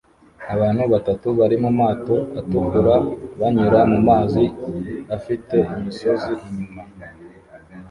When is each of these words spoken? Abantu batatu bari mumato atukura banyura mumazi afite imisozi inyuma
Abantu 0.53 0.83
batatu 0.93 1.27
bari 1.39 1.55
mumato 1.63 2.15
atukura 2.39 2.95
banyura 3.39 3.79
mumazi 3.91 4.43
afite 5.15 5.57
imisozi 5.77 6.31
inyuma 6.47 6.81